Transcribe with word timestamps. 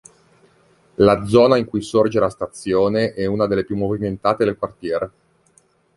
La 0.95 1.27
zona 1.27 1.57
in 1.57 1.65
cui 1.65 1.83
sorge 1.83 2.19
la 2.19 2.31
stazione 2.31 3.13
è 3.13 3.27
una 3.27 3.45
delle 3.45 3.63
più 3.63 3.75
movimentate 3.77 4.45
del 4.45 4.57
quartiere. 4.57 5.11